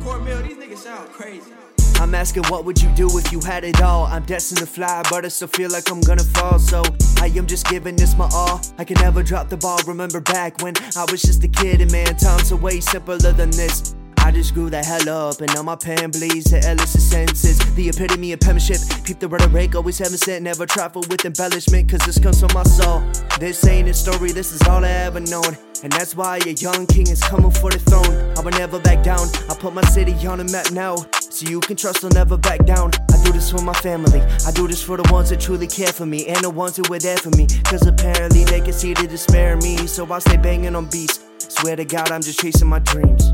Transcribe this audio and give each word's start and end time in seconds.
CorMill, 0.00 0.42
these 0.42 0.56
niggas 0.56 0.78
sound 0.78 1.08
crazy. 1.10 1.52
I'm 2.00 2.14
asking 2.14 2.44
what 2.44 2.64
would 2.64 2.80
you 2.80 2.88
do 2.94 3.18
if 3.18 3.30
you 3.30 3.40
had 3.40 3.62
it 3.62 3.82
all? 3.82 4.06
I'm 4.06 4.24
destined 4.24 4.60
to 4.60 4.66
fly, 4.66 5.02
but 5.10 5.26
I 5.26 5.28
still 5.28 5.48
feel 5.48 5.70
like 5.70 5.90
I'm 5.90 6.00
gonna 6.00 6.24
fall. 6.24 6.58
So 6.58 6.82
I 7.20 7.26
am 7.36 7.46
just 7.46 7.68
giving 7.68 7.94
this 7.94 8.16
my 8.16 8.26
all. 8.32 8.58
I 8.78 8.84
can 8.84 8.96
never 9.02 9.22
drop 9.22 9.50
the 9.50 9.58
ball. 9.58 9.78
Remember 9.86 10.18
back 10.18 10.62
when 10.62 10.72
I 10.96 11.04
was 11.10 11.20
just 11.20 11.44
a 11.44 11.48
kid, 11.48 11.82
and 11.82 11.92
man, 11.92 12.16
times 12.16 12.52
are 12.52 12.56
way 12.56 12.80
simpler 12.80 13.18
than 13.18 13.50
this. 13.50 13.94
I 14.22 14.30
just 14.30 14.54
grew 14.54 14.70
the 14.70 14.82
hell 14.82 15.08
up, 15.10 15.42
and 15.42 15.54
now 15.54 15.62
my 15.62 15.76
pen 15.76 16.10
bleeds 16.10 16.50
the 16.50 16.58
illicit 16.70 17.02
senses. 17.02 17.58
The 17.74 17.90
epitome 17.90 18.32
of 18.32 18.40
penmanship. 18.40 18.78
Peep 19.04 19.18
the 19.18 19.28
rhetoric, 19.28 19.74
always 19.74 19.98
heaven 19.98 20.16
sent. 20.16 20.42
Never 20.42 20.64
trifle 20.64 21.02
with 21.10 21.24
embellishment, 21.26 21.90
cause 21.90 22.00
this 22.00 22.18
comes 22.18 22.40
from 22.40 22.50
my 22.54 22.62
soul. 22.62 23.02
This 23.38 23.66
ain't 23.66 23.88
a 23.88 23.94
story, 23.94 24.32
this 24.32 24.52
is 24.52 24.62
all 24.68 24.84
I 24.86 24.88
ever 24.88 25.20
known. 25.20 25.56
And 25.82 25.92
that's 25.92 26.16
why 26.16 26.38
a 26.46 26.52
young 26.52 26.86
king 26.86 27.08
is 27.08 27.22
coming 27.22 27.50
for 27.50 27.70
the 27.70 27.78
throne. 27.78 28.32
I 28.38 28.40
will 28.40 28.52
never 28.52 28.78
back 28.78 29.02
down. 29.02 29.26
I 29.50 29.54
put 29.54 29.74
my 29.74 29.82
city 29.82 30.14
on 30.26 30.38
the 30.38 30.44
map 30.44 30.70
now. 30.72 30.96
So 31.40 31.48
you 31.48 31.60
can 31.60 31.74
trust 31.74 32.04
I'll 32.04 32.10
never 32.10 32.36
back 32.36 32.66
down. 32.66 32.90
I 33.10 33.24
do 33.24 33.32
this 33.32 33.50
for 33.50 33.62
my 33.62 33.72
family. 33.72 34.20
I 34.46 34.50
do 34.50 34.68
this 34.68 34.82
for 34.82 34.98
the 34.98 35.10
ones 35.10 35.30
that 35.30 35.40
truly 35.40 35.66
care 35.66 35.90
for 35.90 36.04
me. 36.04 36.26
And 36.26 36.36
the 36.44 36.50
ones 36.50 36.76
who 36.76 36.82
were 36.90 36.98
there 36.98 37.16
for 37.16 37.30
me. 37.30 37.46
Cause 37.64 37.86
apparently 37.86 38.44
they 38.44 38.60
can 38.60 38.74
see 38.74 38.92
the 38.92 39.06
despair 39.06 39.54
in 39.54 39.60
me. 39.60 39.86
So 39.86 40.04
I 40.12 40.18
stay 40.18 40.36
banging 40.36 40.76
on 40.76 40.84
beats. 40.90 41.24
Swear 41.38 41.76
to 41.76 41.86
God, 41.86 42.10
I'm 42.10 42.20
just 42.20 42.40
chasing 42.40 42.68
my 42.68 42.80
dreams. 42.80 43.32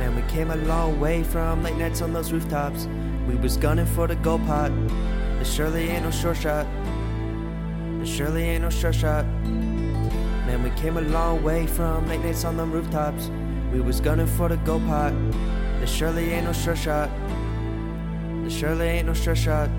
Man, 0.00 0.16
we 0.16 0.22
came 0.22 0.50
a 0.50 0.56
long 0.56 0.98
way 0.98 1.22
from 1.22 1.62
late 1.62 1.76
nights 1.76 2.02
on 2.02 2.12
those 2.12 2.32
rooftops. 2.32 2.88
We 3.28 3.36
was 3.36 3.56
gunning 3.56 3.86
for 3.86 4.08
the 4.08 4.16
gold 4.16 4.44
pot. 4.46 4.72
There 5.36 5.44
surely 5.44 5.90
ain't 5.90 6.02
no 6.02 6.10
short 6.10 6.38
shot. 6.38 6.66
There 7.98 8.06
surely 8.06 8.42
ain't 8.42 8.64
no 8.64 8.70
short 8.70 8.96
shot. 8.96 9.26
Man, 9.46 10.60
we 10.64 10.70
came 10.70 10.96
a 10.96 11.02
long 11.02 11.40
way 11.44 11.68
from 11.68 12.08
late 12.08 12.20
nights 12.20 12.44
on 12.44 12.56
them 12.56 12.72
rooftops. 12.72 13.30
We 13.72 13.80
was 13.80 14.00
gunning 14.00 14.26
for 14.26 14.48
the 14.48 14.56
gold 14.56 14.84
pot. 14.86 15.12
There 15.78 15.86
surely 15.86 16.32
ain't 16.32 16.46
no 16.46 16.52
short 16.52 16.78
shot. 16.78 17.10
There 18.44 18.50
surely 18.50 18.84
ain't 18.84 19.06
no 19.06 19.14
short 19.14 19.38
shot. 19.38 19.70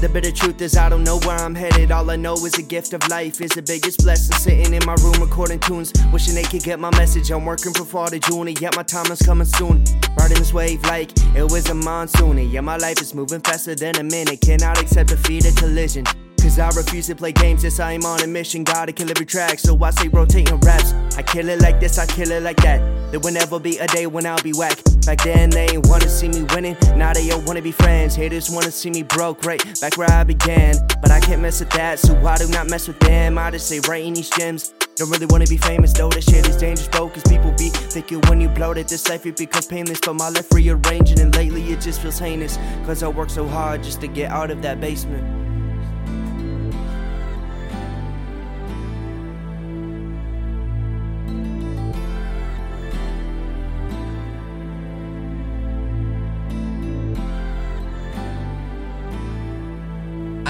The 0.00 0.08
bitter 0.12 0.30
truth 0.30 0.62
is 0.62 0.76
I 0.76 0.88
don't 0.88 1.02
know 1.02 1.18
where 1.20 1.36
I'm 1.36 1.52
headed. 1.52 1.90
All 1.90 2.08
I 2.08 2.14
know 2.14 2.34
is 2.34 2.52
the 2.52 2.62
gift 2.62 2.92
of 2.92 3.00
life 3.08 3.40
is 3.40 3.50
the 3.50 3.62
biggest 3.62 4.04
blessing. 4.04 4.36
Sitting 4.36 4.72
in 4.72 4.86
my 4.86 4.94
room 5.02 5.20
recording 5.20 5.58
tunes, 5.58 5.92
wishing 6.12 6.36
they 6.36 6.44
could 6.44 6.62
get 6.62 6.78
my 6.78 6.90
message. 6.96 7.32
I'm 7.32 7.44
working 7.44 7.72
from 7.72 7.86
fall 7.86 8.06
to 8.06 8.20
June, 8.20 8.46
and 8.46 8.60
yet 8.60 8.76
my 8.76 8.84
time 8.84 9.10
is 9.10 9.20
coming 9.20 9.48
soon. 9.48 9.82
Riding 10.16 10.38
this 10.38 10.52
wave 10.52 10.80
like 10.84 11.10
it 11.34 11.50
was 11.50 11.68
a 11.68 11.74
monsoon, 11.74 12.38
and 12.38 12.52
yeah, 12.52 12.60
my 12.60 12.76
life 12.76 13.00
is 13.00 13.14
moving 13.14 13.40
faster 13.40 13.74
than 13.74 13.96
a 13.96 14.04
minute. 14.04 14.40
Cannot 14.42 14.80
accept 14.80 15.08
defeat 15.08 15.44
or 15.44 15.52
collision. 15.60 16.04
Cause 16.46 16.60
I 16.60 16.68
refuse 16.68 17.08
to 17.08 17.16
play 17.16 17.32
games, 17.32 17.64
yes, 17.64 17.80
I 17.80 17.92
am 17.92 18.04
on 18.04 18.22
a 18.22 18.26
mission. 18.28 18.62
Gotta 18.62 18.92
kill 18.92 19.10
every 19.10 19.26
track, 19.26 19.58
so 19.58 19.76
I 19.82 19.90
say 19.90 20.06
rotating 20.06 20.60
raps. 20.60 20.92
I 21.18 21.22
kill 21.22 21.48
it 21.48 21.60
like 21.60 21.80
this, 21.80 21.98
I 21.98 22.06
kill 22.06 22.30
it 22.30 22.44
like 22.44 22.58
that. 22.58 22.78
There 23.10 23.18
will 23.18 23.32
never 23.32 23.58
be 23.58 23.78
a 23.78 23.86
day 23.88 24.06
when 24.06 24.26
I'll 24.26 24.40
be 24.40 24.52
whack. 24.52 24.78
Back 25.04 25.24
then, 25.24 25.50
they 25.50 25.66
ain't 25.70 25.88
wanna 25.88 26.08
see 26.08 26.28
me 26.28 26.44
winning. 26.54 26.76
Now 26.96 27.12
they 27.12 27.28
all 27.32 27.40
wanna 27.40 27.62
be 27.62 27.72
friends. 27.72 28.14
Haters 28.14 28.48
wanna 28.48 28.70
see 28.70 28.90
me 28.90 29.02
broke, 29.02 29.44
right 29.44 29.60
back 29.80 29.98
where 29.98 30.08
I 30.08 30.22
began. 30.22 30.76
But 31.02 31.10
I 31.10 31.18
can't 31.18 31.42
mess 31.42 31.58
with 31.58 31.70
that, 31.70 31.98
so 31.98 32.16
I 32.24 32.36
do 32.36 32.46
not 32.48 32.70
mess 32.70 32.86
with 32.86 33.00
them. 33.00 33.38
I 33.38 33.50
just 33.50 33.68
say 33.68 33.78
in 33.78 34.14
these 34.14 34.30
gems. 34.30 34.72
Don't 34.94 35.10
really 35.10 35.26
wanna 35.26 35.46
be 35.46 35.56
famous 35.56 35.92
though, 35.92 36.10
this 36.10 36.26
shit 36.26 36.48
is 36.48 36.56
dangerous, 36.56 36.86
bro. 36.86 37.08
Cause 37.08 37.24
people 37.24 37.50
be 37.58 37.70
thinking 37.70 38.20
when 38.28 38.40
you 38.40 38.48
blow 38.48 38.72
that 38.72 38.86
this 38.86 39.08
life 39.08 39.26
it 39.26 39.36
becomes 39.36 39.66
painless. 39.66 39.98
But 40.00 40.14
my 40.14 40.28
life 40.28 40.46
rearranging, 40.52 41.18
and 41.18 41.34
lately 41.34 41.64
it 41.72 41.80
just 41.80 42.00
feels 42.00 42.20
heinous. 42.20 42.56
Cause 42.86 43.02
I 43.02 43.08
work 43.08 43.30
so 43.30 43.48
hard 43.48 43.82
just 43.82 44.00
to 44.02 44.06
get 44.06 44.30
out 44.30 44.52
of 44.52 44.62
that 44.62 44.80
basement. 44.80 45.45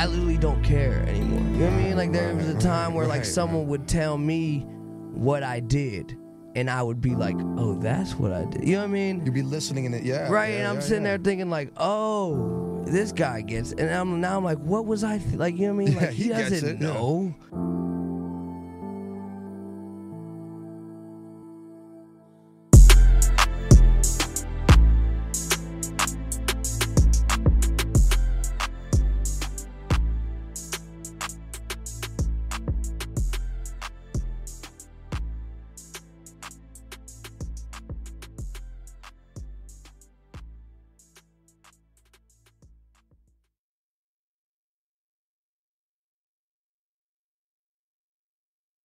I 0.06 0.09
literally 0.09 0.39
don't 0.39 0.62
care 0.62 1.05
anymore. 1.09 1.41
You 1.41 1.47
know 1.59 1.65
what 1.65 1.72
I 1.72 1.83
mean? 1.83 1.97
Like 1.97 2.12
there 2.12 2.33
was 2.33 2.49
a 2.49 2.56
time 2.56 2.94
where 2.94 3.09
like 3.09 3.25
someone 3.25 3.67
would 3.67 3.89
tell 3.89 4.17
me 4.17 4.61
what 5.12 5.43
I 5.43 5.59
did, 5.59 6.17
and 6.55 6.71
I 6.71 6.81
would 6.81 7.00
be 7.00 7.17
like, 7.17 7.34
"Oh, 7.59 7.77
that's 7.81 8.15
what 8.15 8.33
I 8.33 8.45
did." 8.45 8.62
You 8.69 8.77
know 8.77 8.83
what 8.83 8.91
I 8.91 8.93
mean? 8.93 9.25
You'd 9.25 9.34
be 9.34 9.43
listening 9.43 9.84
in 9.84 9.95
it, 9.95 10.05
yeah. 10.05 10.28
right? 10.31 10.50
yeah, 10.53 10.59
and 10.59 10.69
I'm 10.69 10.75
yeah, 10.77 10.81
sitting 10.81 11.03
yeah. 11.03 11.16
there 11.16 11.19
thinking 11.19 11.50
like, 11.50 11.72
"Oh, 11.77 12.84
this 12.87 13.11
guy 13.11 13.41
gets," 13.41 13.72
and 13.72 13.91
I'm 13.91 14.21
now 14.21 14.37
I'm 14.37 14.45
like, 14.45 14.59
"What 14.59 14.87
was 14.87 15.03
I 15.03 15.19
th-? 15.19 15.34
like?" 15.34 15.56
You 15.59 15.72
know 15.72 15.75
what 15.75 15.83
I 15.83 15.87
mean? 15.87 15.93
Yeah, 15.95 16.00
Like 16.00 16.11
he 16.11 16.28
gets 16.28 16.50
doesn't 16.50 16.69
it, 16.77 16.81
know. 16.81 17.34